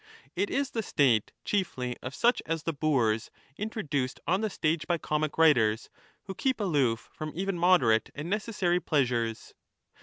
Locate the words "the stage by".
4.41-4.97